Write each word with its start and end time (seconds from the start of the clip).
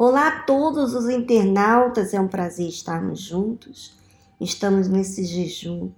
Olá 0.00 0.28
a 0.28 0.42
todos 0.42 0.94
os 0.94 1.08
internautas, 1.08 2.14
é 2.14 2.20
um 2.20 2.28
prazer 2.28 2.68
estarmos 2.68 3.20
juntos. 3.20 3.98
Estamos 4.40 4.86
nesse 4.86 5.24
jejum 5.24 5.90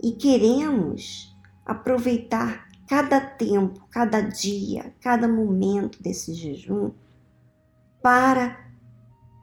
e 0.00 0.12
queremos 0.12 1.36
aproveitar 1.66 2.68
cada 2.86 3.20
tempo, 3.20 3.84
cada 3.90 4.20
dia, 4.20 4.94
cada 5.00 5.26
momento 5.26 6.00
desse 6.00 6.32
jejum 6.32 6.92
para 8.00 8.70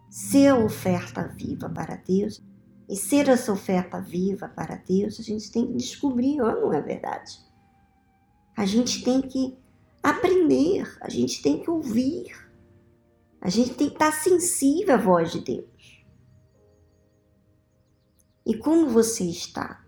ser 0.10 0.54
oferta 0.54 1.28
viva 1.28 1.68
para 1.68 1.98
Deus. 1.98 2.42
E 2.88 2.96
ser 2.96 3.28
essa 3.28 3.52
oferta 3.52 4.00
viva 4.00 4.48
para 4.48 4.78
Deus, 4.78 5.20
a 5.20 5.21
gente 5.21 5.52
tem 5.52 5.68
que 5.68 5.73
descobrir, 5.73 6.38
não 6.38 6.73
é 6.73 6.82
verdade? 6.82 7.39
A 8.55 8.66
gente 8.66 9.04
tem 9.04 9.21
que 9.21 9.57
aprender, 10.01 10.98
a 11.01 11.10
gente 11.10 11.42
tem 11.42 11.62
que 11.62 11.70
ouvir, 11.70 12.45
a 13.46 13.50
gente 13.50 13.76
tem 13.76 13.90
que 13.90 13.94
estar 13.94 14.12
sensível 14.12 14.96
à 14.96 14.98
voz 14.98 15.32
de 15.32 15.40
Deus. 15.40 16.04
E 18.44 18.58
como 18.58 18.90
você 18.90 19.24
está? 19.24 19.86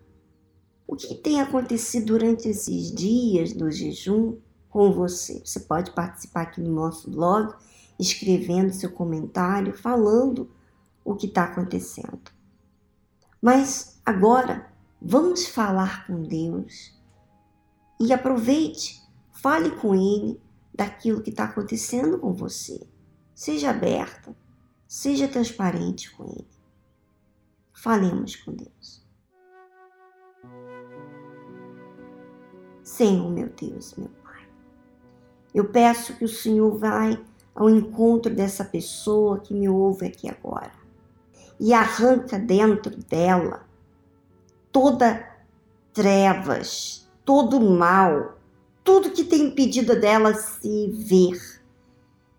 O 0.86 0.96
que 0.96 1.16
tem 1.16 1.42
acontecido 1.42 2.06
durante 2.06 2.48
esses 2.48 2.92
dias 2.92 3.54
do 3.54 3.72
jejum 3.72 4.38
com 4.70 4.92
você? 4.92 5.42
Você 5.44 5.62
pode 5.62 5.90
participar 5.90 6.44
aqui 6.44 6.62
no 6.62 6.72
nosso 6.72 7.10
blog, 7.10 7.52
escrevendo 8.00 8.72
seu 8.72 8.92
comentário, 8.92 9.76
falando 9.76 10.52
o 11.04 11.16
que 11.16 11.26
está 11.26 11.46
acontecendo. 11.46 12.32
Mas 13.42 14.00
agora, 14.06 14.72
vamos 15.02 15.48
falar 15.48 16.06
com 16.06 16.22
Deus 16.22 16.96
e 18.00 18.14
aproveite, 18.14 19.02
fale 19.32 19.72
com 19.72 19.96
Ele 19.96 20.40
daquilo 20.72 21.24
que 21.24 21.32
está 21.32 21.46
acontecendo 21.46 22.20
com 22.20 22.32
você. 22.32 22.88
Seja 23.38 23.70
aberta, 23.70 24.36
seja 24.88 25.28
transparente 25.28 26.10
com 26.10 26.24
Ele. 26.24 26.48
Falemos 27.72 28.36
com 28.36 28.52
Deus. 28.52 29.06
Senhor, 32.82 33.30
meu 33.30 33.48
Deus, 33.50 33.94
meu 33.94 34.10
Pai. 34.24 34.50
Eu 35.54 35.70
peço 35.70 36.18
que 36.18 36.26
o 36.26 36.28
Senhor 36.28 36.80
vai 36.80 37.24
ao 37.54 37.70
encontro 37.70 38.34
dessa 38.34 38.66
pessoa 38.66 39.40
que 39.40 39.54
me 39.54 39.70
ouve 39.70 40.08
aqui 40.08 40.28
agora 40.28 40.74
e 41.60 41.76
arranca 41.76 42.40
dentro 42.40 42.98
dela 43.04 43.68
toda 44.72 45.38
trevas, 45.94 47.08
todo 47.24 47.62
mal, 47.62 48.40
tudo 48.84 49.12
que 49.12 49.24
tem 49.24 49.50
impedido 49.50 50.02
dela 50.02 50.34
se 50.34 50.88
ver, 50.88 51.57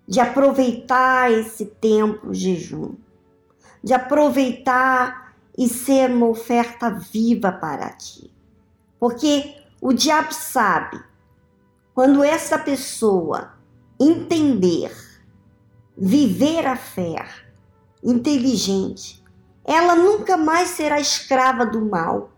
de 0.09 0.21
aproveitar 0.21 1.31
esse 1.31 1.67
tempo 1.67 2.33
jejum, 2.33 2.95
de 3.85 3.93
aproveitar 3.93 5.35
e 5.57 5.69
ser 5.69 6.11
uma 6.11 6.29
oferta 6.29 6.89
viva 6.89 7.53
para 7.53 7.91
ti. 7.91 8.33
Porque 8.99 9.55
o 9.83 9.93
diabo 9.93 10.33
sabe, 10.33 10.99
quando 11.93 12.25
essa 12.25 12.59
pessoa 12.59 13.53
entender, 14.01 14.97
viver 15.95 16.67
a 16.67 16.77
fé 16.77 17.29
inteligente, 18.03 19.23
ela 19.63 19.95
nunca 19.95 20.39
mais 20.39 20.71
será 20.71 20.99
escrava 20.99 21.67
do 21.67 21.85
mal. 21.85 22.31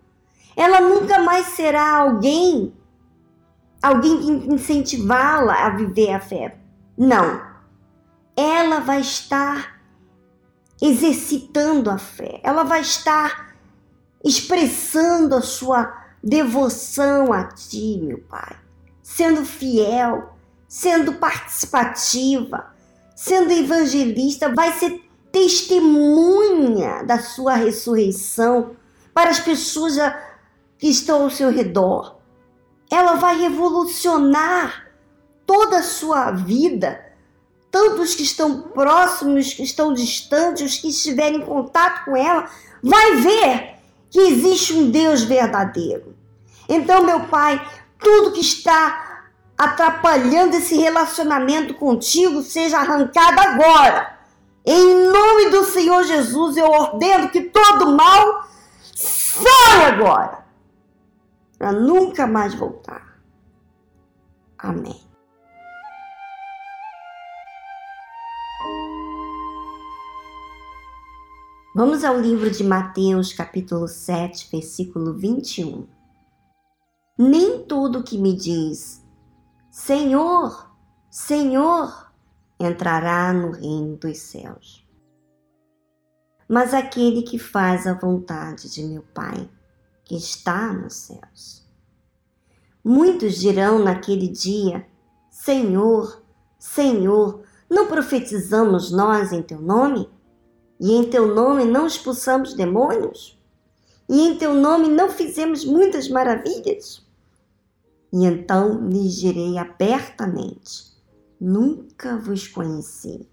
Ela 0.57 0.81
nunca 0.81 1.21
mais 1.21 1.47
será 1.49 1.99
alguém 1.99 2.75
alguém 3.81 4.19
que 4.19 4.53
incentivá-la 4.53 5.67
a 5.67 5.71
viver 5.71 6.13
a 6.13 6.21
fé. 6.21 6.59
Não. 6.99 7.50
Ela 8.41 8.81
vai 8.81 9.03
estar 9.03 9.79
exercitando 10.81 11.91
a 11.91 11.99
fé. 11.99 12.41
Ela 12.43 12.63
vai 12.63 12.81
estar 12.81 13.55
expressando 14.25 15.35
a 15.35 15.43
sua 15.43 15.93
devoção 16.23 17.35
a 17.35 17.45
Ti, 17.45 18.01
meu 18.03 18.19
Pai, 18.21 18.57
sendo 19.03 19.45
fiel, 19.45 20.35
sendo 20.67 21.15
participativa, 21.15 22.73
sendo 23.15 23.53
evangelista, 23.53 24.55
vai 24.55 24.73
ser 24.73 25.03
testemunha 25.31 27.03
da 27.05 27.19
Sua 27.19 27.55
ressurreição 27.55 28.75
para 29.13 29.29
as 29.29 29.41
pessoas 29.41 29.97
que 30.79 30.89
estão 30.89 31.25
ao 31.25 31.31
seu 31.31 31.51
redor. 31.51 32.17
Ela 32.91 33.17
vai 33.17 33.39
revolucionar 33.39 34.87
toda 35.47 35.81
a 35.81 35.83
sua 35.83 36.31
vida, 36.31 37.10
tanto 37.71 38.03
os 38.03 38.15
que 38.15 38.23
estão 38.23 38.63
próximos, 38.63 39.47
os 39.47 39.55
que 39.55 39.63
estão 39.63 39.95
distantes, 39.95 40.73
os 40.73 40.79
que 40.79 40.89
estiverem 40.89 41.41
em 41.41 41.47
contato 41.47 42.05
com 42.05 42.17
ela, 42.17 42.49
vai 42.83 43.17
ver 43.17 43.75
que 44.11 44.19
existe 44.19 44.73
um 44.73 44.91
Deus 44.91 45.23
verdadeiro. 45.23 46.17
Então, 46.69 47.05
meu 47.05 47.21
Pai, 47.29 47.65
tudo 47.99 48.33
que 48.33 48.41
está 48.41 49.29
atrapalhando 49.57 50.57
esse 50.57 50.77
relacionamento 50.77 51.75
contigo 51.75 52.43
seja 52.43 52.79
arrancado 52.79 53.41
agora. 53.41 54.19
Em 54.65 55.07
nome 55.07 55.51
do 55.51 55.65
Senhor 55.65 56.03
Jesus, 56.05 56.57
eu 56.57 56.67
ordeno 56.67 57.29
que 57.31 57.43
todo 57.43 57.93
mal 57.93 58.49
saia 58.95 59.89
agora, 59.89 60.45
para 61.59 61.73
nunca 61.73 62.27
mais 62.27 62.55
voltar. 62.55 63.19
Amém. 64.59 65.10
Vamos 71.83 72.05
ao 72.05 72.21
livro 72.21 72.51
de 72.51 72.63
Mateus, 72.63 73.33
capítulo 73.33 73.89
7, 73.89 74.51
versículo 74.53 75.15
21. 75.15 75.89
Nem 77.17 77.65
tudo 77.65 78.03
que 78.03 78.19
me 78.19 78.37
diz 78.37 79.03
Senhor, 79.71 80.71
Senhor, 81.11 82.13
entrará 82.61 83.33
no 83.33 83.53
reino 83.53 83.97
dos 83.97 84.19
céus, 84.19 84.87
mas 86.47 86.75
aquele 86.75 87.23
que 87.23 87.39
faz 87.39 87.87
a 87.87 87.95
vontade 87.95 88.71
de 88.71 88.83
meu 88.85 89.03
Pai, 89.15 89.49
que 90.05 90.15
está 90.15 90.71
nos 90.75 90.93
céus. 90.93 91.67
Muitos 92.85 93.37
dirão 93.37 93.79
naquele 93.79 94.29
dia: 94.29 94.87
Senhor, 95.31 96.23
Senhor, 96.59 97.43
não 97.71 97.87
profetizamos 97.87 98.93
nós 98.93 99.33
em 99.33 99.43
teu 99.43 99.63
nome? 99.63 100.20
E 100.81 100.93
em 100.93 101.11
teu 101.11 101.35
nome 101.35 101.67
não 101.67 101.87
expulsamos 101.87 102.55
demônios? 102.55 103.39
E 104.09 104.23
em 104.23 104.39
teu 104.39 104.55
nome 104.55 104.89
não 104.89 105.11
fizemos 105.11 105.63
muitas 105.63 106.09
maravilhas? 106.09 107.07
E 108.11 108.25
então 108.25 108.89
lhes 108.89 109.15
direi 109.15 109.59
abertamente: 109.59 110.97
Nunca 111.39 112.17
vos 112.17 112.49
conheci. 112.49 113.29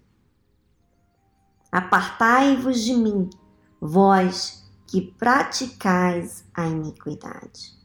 Apartai-vos 1.72 2.82
de 2.82 2.94
mim, 2.94 3.30
vós 3.80 4.70
que 4.86 5.00
praticais 5.00 6.44
a 6.54 6.66
iniquidade. 6.66 7.76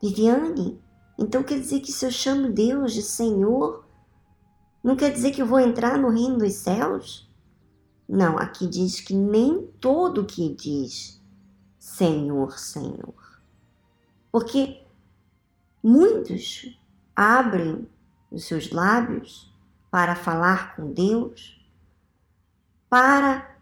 Viviane, 0.00 0.80
então 1.18 1.42
quer 1.42 1.58
dizer 1.58 1.80
que 1.80 1.92
se 1.92 2.06
eu 2.06 2.10
chamo 2.10 2.52
Deus 2.52 2.92
de 2.92 3.02
Senhor, 3.02 3.84
não 4.82 4.94
quer 4.94 5.10
dizer 5.10 5.32
que 5.32 5.42
eu 5.42 5.46
vou 5.46 5.58
entrar 5.58 5.98
no 5.98 6.08
reino 6.08 6.38
dos 6.38 6.54
céus? 6.54 7.27
Não, 8.08 8.38
aqui 8.38 8.66
diz 8.66 9.00
que 9.00 9.14
nem 9.14 9.66
todo 9.80 10.24
que 10.24 10.54
diz 10.54 11.20
Senhor, 11.78 12.58
Senhor. 12.58 13.40
Porque 14.32 14.82
muitos 15.82 16.78
abrem 17.14 17.86
os 18.30 18.44
seus 18.44 18.70
lábios 18.70 19.52
para 19.90 20.14
falar 20.14 20.74
com 20.74 20.92
Deus, 20.92 21.60
para 22.88 23.58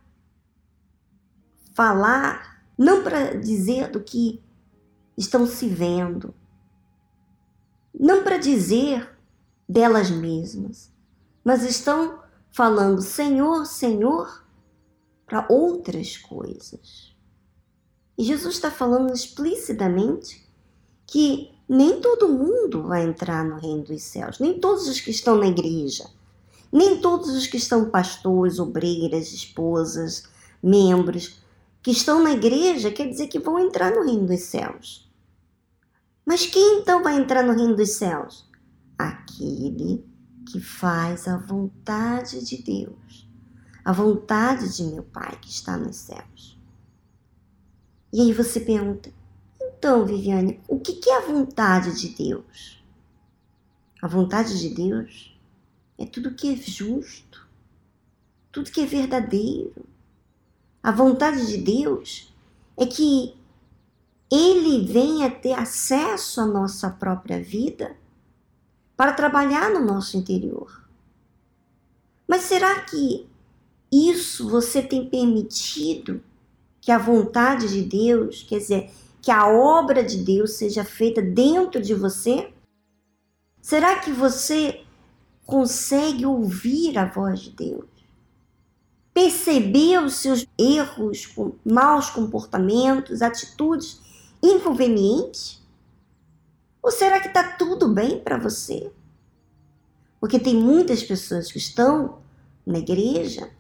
falar, 1.74 2.64
não 2.78 3.02
para 3.02 3.38
dizer 3.38 3.90
do 3.90 4.00
que 4.00 4.42
estão 5.16 5.46
se 5.46 5.68
vendo, 5.68 6.34
não 7.98 8.22
para 8.22 8.38
dizer 8.38 9.16
delas 9.68 10.10
mesmas, 10.10 10.92
mas 11.44 11.62
estão 11.64 12.22
falando 12.50 13.02
Senhor, 13.02 13.66
Senhor 13.66 14.45
para 15.26 15.46
outras 15.50 16.16
coisas. 16.16 17.14
E 18.16 18.24
Jesus 18.24 18.54
está 18.54 18.70
falando 18.70 19.12
explicitamente 19.12 20.46
que 21.06 21.50
nem 21.68 22.00
todo 22.00 22.28
mundo 22.28 22.84
vai 22.84 23.04
entrar 23.04 23.44
no 23.44 23.56
reino 23.56 23.84
dos 23.84 24.02
céus, 24.02 24.38
nem 24.38 24.58
todos 24.58 24.88
os 24.88 25.00
que 25.00 25.10
estão 25.10 25.36
na 25.36 25.46
igreja, 25.46 26.08
nem 26.72 27.00
todos 27.00 27.30
os 27.30 27.46
que 27.46 27.56
estão 27.56 27.90
pastores, 27.90 28.58
obreiras, 28.58 29.32
esposas, 29.32 30.28
membros, 30.62 31.40
que 31.82 31.90
estão 31.90 32.22
na 32.22 32.32
igreja, 32.32 32.90
quer 32.90 33.08
dizer 33.08 33.28
que 33.28 33.38
vão 33.38 33.58
entrar 33.58 33.92
no 33.94 34.04
reino 34.04 34.26
dos 34.26 34.40
céus. 34.40 35.08
Mas 36.24 36.46
quem 36.46 36.80
então 36.80 37.02
vai 37.02 37.16
entrar 37.16 37.44
no 37.44 37.52
reino 37.52 37.76
dos 37.76 37.90
céus? 37.90 38.48
Aquele 38.98 40.04
que 40.50 40.60
faz 40.60 41.28
a 41.28 41.36
vontade 41.36 42.44
de 42.44 42.62
Deus, 42.62 43.25
a 43.86 43.92
vontade 43.92 44.76
de 44.76 44.82
meu 44.82 45.04
Pai 45.04 45.38
que 45.40 45.48
está 45.48 45.76
nos 45.76 45.94
céus. 45.94 46.58
E 48.12 48.20
aí 48.20 48.32
você 48.32 48.58
pergunta, 48.58 49.12
então, 49.62 50.04
Viviane, 50.04 50.60
o 50.66 50.80
que 50.80 51.08
é 51.08 51.16
a 51.16 51.20
vontade 51.20 51.96
de 51.96 52.08
Deus? 52.08 52.84
A 54.02 54.08
vontade 54.08 54.58
de 54.58 54.70
Deus 54.70 55.38
é 55.96 56.04
tudo 56.04 56.34
que 56.34 56.52
é 56.52 56.56
justo, 56.56 57.46
tudo 58.50 58.72
que 58.72 58.80
é 58.80 58.86
verdadeiro. 58.86 59.86
A 60.82 60.90
vontade 60.90 61.46
de 61.46 61.58
Deus 61.58 62.34
é 62.76 62.86
que 62.86 63.36
Ele 64.28 64.84
venha 64.84 65.30
ter 65.30 65.52
acesso 65.52 66.40
à 66.40 66.44
nossa 66.44 66.90
própria 66.90 67.40
vida 67.40 67.96
para 68.96 69.12
trabalhar 69.12 69.70
no 69.70 69.80
nosso 69.80 70.16
interior. 70.16 70.84
Mas 72.26 72.42
será 72.42 72.80
que 72.80 73.28
isso 73.96 74.48
você 74.48 74.82
tem 74.82 75.08
permitido 75.08 76.22
que 76.80 76.90
a 76.90 76.98
vontade 76.98 77.68
de 77.68 77.82
Deus, 77.82 78.44
quer 78.48 78.58
dizer, 78.58 78.90
que 79.20 79.30
a 79.30 79.48
obra 79.48 80.04
de 80.04 80.18
Deus 80.18 80.52
seja 80.52 80.84
feita 80.84 81.20
dentro 81.20 81.82
de 81.82 81.94
você? 81.94 82.52
Será 83.60 83.98
que 83.98 84.12
você 84.12 84.84
consegue 85.44 86.24
ouvir 86.24 86.96
a 86.96 87.04
voz 87.04 87.40
de 87.40 87.50
Deus? 87.50 87.86
Perceber 89.12 89.98
os 90.04 90.14
seus 90.14 90.46
erros, 90.56 91.34
maus 91.64 92.10
comportamentos, 92.10 93.22
atitudes 93.22 94.00
inconvenientes? 94.42 95.60
Ou 96.80 96.92
será 96.92 97.18
que 97.18 97.26
está 97.28 97.56
tudo 97.56 97.88
bem 97.88 98.20
para 98.20 98.38
você? 98.38 98.92
Porque 100.20 100.38
tem 100.38 100.54
muitas 100.54 101.02
pessoas 101.02 101.50
que 101.50 101.58
estão 101.58 102.18
na 102.64 102.78
igreja 102.78 103.50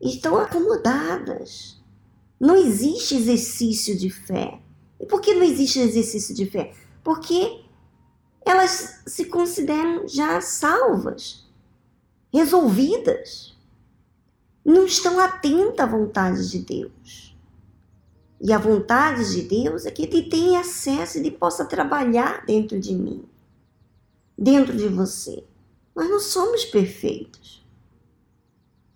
estão 0.00 0.38
acomodadas. 0.38 1.78
Não 2.38 2.56
existe 2.56 3.16
exercício 3.16 3.96
de 3.96 4.10
fé. 4.10 4.60
E 4.98 5.06
por 5.06 5.20
que 5.20 5.34
não 5.34 5.42
existe 5.42 5.78
exercício 5.78 6.34
de 6.34 6.46
fé? 6.46 6.72
Porque 7.04 7.62
elas 8.44 9.02
se 9.06 9.26
consideram 9.26 10.08
já 10.08 10.40
salvas, 10.40 11.46
resolvidas. 12.32 13.56
Não 14.64 14.84
estão 14.86 15.18
atentas 15.18 15.80
à 15.80 15.86
vontade 15.86 16.50
de 16.50 16.58
Deus. 16.60 17.36
E 18.40 18.52
a 18.52 18.58
vontade 18.58 19.34
de 19.34 19.42
Deus 19.42 19.84
é 19.84 19.90
que 19.90 20.02
Ele 20.02 20.22
tenha 20.22 20.60
acesso, 20.60 21.18
Ele 21.18 21.30
possa 21.30 21.64
trabalhar 21.64 22.46
dentro 22.46 22.80
de 22.80 22.94
mim, 22.94 23.24
dentro 24.36 24.74
de 24.74 24.88
você. 24.88 25.44
Nós 25.94 26.08
não 26.08 26.20
somos 26.20 26.64
perfeitos. 26.64 27.59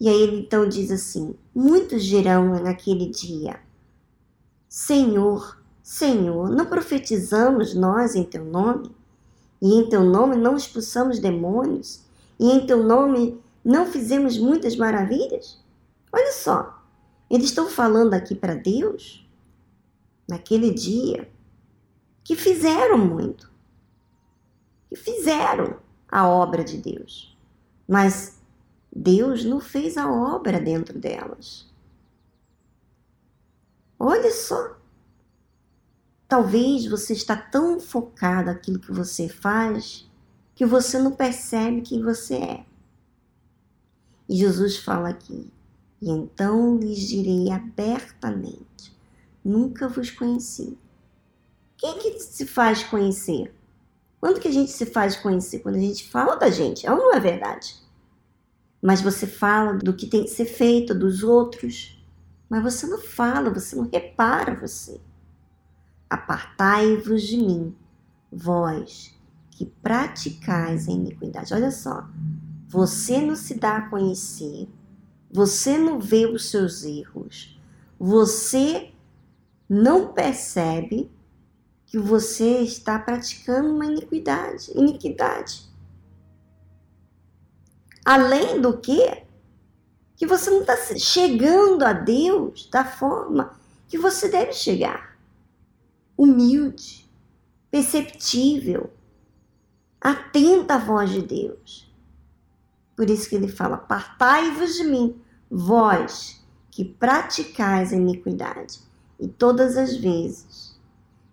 E 0.05 0.09
aí 0.11 0.21
ele 0.21 0.41
então 0.41 0.69
diz 0.69 0.91
assim: 0.91 1.35
Muitos 1.55 2.05
dirão 2.05 2.63
naquele 2.63 3.09
dia: 3.09 3.59
Senhor, 4.69 5.59
Senhor, 5.83 6.51
não 6.51 6.67
profetizamos 6.67 7.75
nós 7.75 8.15
em 8.15 8.23
teu 8.23 8.45
nome? 8.45 8.95
E 9.63 9.73
em 9.73 9.89
teu 9.89 10.05
nome 10.05 10.37
não 10.37 10.59
expulsamos 10.59 11.19
demônios? 11.19 12.03
E 12.39 12.51
em 12.53 12.67
teu 12.67 12.83
nome 12.85 13.41
não 13.65 13.87
fizemos 13.87 14.37
muitas 14.37 14.77
maravilhas? 14.77 15.59
Olha 16.13 16.33
só, 16.33 16.85
eles 17.31 17.47
estão 17.47 17.67
falando 17.67 18.13
aqui 18.13 18.35
para 18.35 18.55
Deus 18.55 19.27
naquele 20.29 20.71
dia 20.71 21.31
que 22.23 22.37
fizeram 22.37 22.99
muito, 22.99 23.51
que 24.91 24.97
fizeram 24.97 25.79
a 26.07 26.29
obra 26.29 26.63
de 26.63 26.77
Deus, 26.77 27.35
mas 27.89 28.44
Deus 28.95 29.45
não 29.45 29.61
fez 29.61 29.97
a 29.97 30.11
obra 30.11 30.61
dentro 30.61 30.99
delas. 30.99 31.67
Olha 33.99 34.31
só. 34.31 34.77
Talvez 36.29 36.87
você 36.87 37.13
está 37.13 37.37
tão 37.37 37.81
focado 37.81 38.47
naquilo 38.47 38.79
que 38.79 38.93
você 38.93 39.29
faz 39.29 40.09
que 40.55 40.65
você 40.65 40.99
não 40.99 41.13
percebe 41.13 41.83
quem 41.83 42.03
você 42.03 42.35
é. 42.37 42.67
E 44.29 44.37
Jesus 44.37 44.77
fala 44.77 45.09
aqui: 45.09 45.51
e 46.01 46.11
então 46.11 46.79
lhes 46.79 47.01
direi 47.01 47.51
abertamente: 47.51 48.95
Nunca 49.45 49.89
vos 49.89 50.11
conheci. 50.11 50.79
Quem 51.77 51.99
que 51.99 52.19
se 52.21 52.47
faz 52.47 52.85
conhecer? 52.85 53.55
Quando 54.21 54.41
que 54.41 54.49
a 54.49 54.53
gente 54.53 54.71
se 54.71 54.87
faz 54.87 55.17
conhecer? 55.17 55.59
Quando 55.59 55.77
a 55.77 55.81
gente 55.81 56.09
fala 56.09 56.37
da 56.37 56.51
gente, 56.51 56.87
é 56.87 56.93
ou 56.93 56.97
não 56.97 57.15
é 57.15 57.21
verdade? 57.21 57.84
Mas 58.85 59.01
você 59.01 59.27
fala 59.27 59.73
do 59.79 59.95
que 59.95 60.07
tem 60.07 60.25
que 60.25 60.29
ser 60.29 60.45
feito, 60.45 60.95
dos 60.95 61.23
outros, 61.23 61.99
mas 62.51 62.63
você 62.63 62.87
não 62.87 62.99
fala, 62.99 63.49
você 63.49 63.75
não 63.75 63.89
repara 63.91 64.55
você. 64.55 65.01
Apartai-vos 66.11 67.23
de 67.23 67.39
mim, 67.39 67.75
vós 68.31 69.19
que 69.53 69.65
praticais 69.65 70.87
a 70.87 70.93
iniquidade. 70.93 71.55
Olha 71.55 71.71
só, 71.71 72.07
você 72.69 73.23
não 73.23 73.35
se 73.35 73.55
dá 73.55 73.79
a 73.79 73.89
conhecer, 73.89 74.69
você 75.33 75.79
não 75.79 75.99
vê 75.99 76.27
os 76.27 76.51
seus 76.51 76.85
erros, 76.85 77.59
você 77.99 78.93
não 79.67 80.13
percebe 80.13 81.11
que 81.87 81.99
você 81.99 82.59
está 82.61 82.99
praticando 82.99 83.75
uma 83.75 83.87
iniquidade, 83.87 84.71
iniquidade. 84.75 85.73
Além 88.05 88.61
do 88.61 88.77
que, 88.79 89.25
que 90.17 90.27
você 90.27 90.51
não 90.51 90.61
está 90.61 90.77
chegando 90.97 91.83
a 91.83 91.93
Deus 91.93 92.69
da 92.71 92.85
forma 92.85 93.59
que 93.89 93.99
você 93.99 94.29
deve 94.29 94.53
chegar. 94.53 95.17
Humilde, 96.17 97.11
perceptível, 97.71 98.93
atenta 100.01 100.75
à 100.75 100.79
voz 100.79 101.11
de 101.11 101.23
Deus. 101.23 101.93
Por 102.97 103.09
isso 103.09 103.29
que 103.29 103.35
ele 103.35 103.49
fala: 103.49 103.77
Partai-vos 103.77 104.75
de 104.75 104.85
mim, 104.85 105.21
vós 105.51 106.45
que 106.71 106.85
praticais 106.85 107.93
a 107.93 107.97
iniquidade. 107.97 108.81
E 109.19 109.29
todas 109.29 109.77
as 109.77 109.97
vezes 109.97 110.79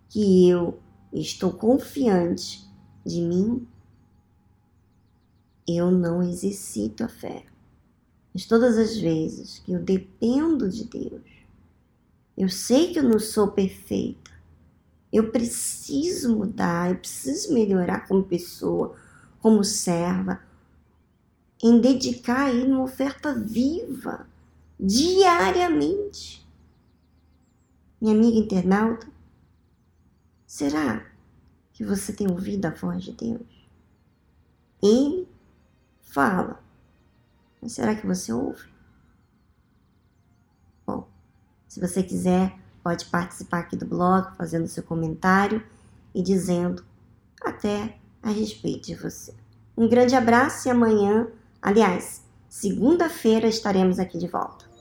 que 0.08 0.48
eu 0.48 0.78
estou 1.12 1.52
confiante 1.52 2.64
de 3.04 3.20
mim, 3.20 3.66
eu 5.66 5.90
não 5.90 6.22
exercito 6.22 7.04
a 7.04 7.08
fé. 7.08 7.44
Mas 8.32 8.46
todas 8.46 8.78
as 8.78 8.96
vezes 8.96 9.58
que 9.60 9.72
eu 9.72 9.80
dependo 9.80 10.68
de 10.68 10.84
Deus, 10.84 11.22
eu 12.36 12.48
sei 12.48 12.92
que 12.92 12.98
eu 12.98 13.02
não 13.02 13.18
sou 13.18 13.48
perfeita. 13.48 14.30
Eu 15.12 15.30
preciso 15.30 16.34
mudar, 16.34 16.90
eu 16.90 16.96
preciso 16.96 17.52
melhorar 17.52 18.08
como 18.08 18.22
pessoa, 18.22 18.96
como 19.40 19.62
serva, 19.62 20.40
em 21.62 21.80
dedicar 21.80 22.52
uma 22.54 22.82
oferta 22.82 23.34
viva, 23.34 24.26
diariamente 24.80 26.42
minha 28.02 28.16
amiga 28.16 28.36
internauta, 28.36 29.06
será 30.44 31.06
que 31.72 31.84
você 31.84 32.12
tem 32.12 32.28
ouvido 32.28 32.66
a 32.66 32.70
voz 32.70 33.04
de 33.04 33.12
Deus? 33.12 33.46
Ele 34.82 35.28
fala, 36.12 36.62
mas 37.60 37.72
será 37.72 37.94
que 37.94 38.06
você 38.06 38.32
ouve? 38.32 38.64
Bom, 40.86 41.08
se 41.68 41.80
você 41.80 42.02
quiser, 42.02 42.58
pode 42.82 43.06
participar 43.06 43.60
aqui 43.60 43.76
do 43.76 43.86
blog, 43.86 44.36
fazendo 44.36 44.66
seu 44.66 44.82
comentário 44.82 45.64
e 46.14 46.22
dizendo 46.22 46.84
até 47.42 47.98
a 48.22 48.30
respeito 48.30 48.86
de 48.86 48.94
você. 48.94 49.34
Um 49.76 49.88
grande 49.88 50.14
abraço 50.14 50.68
e 50.68 50.70
amanhã, 50.70 51.28
aliás, 51.60 52.22
segunda-feira 52.48 53.46
estaremos 53.46 53.98
aqui 53.98 54.18
de 54.18 54.28
volta. 54.28 54.71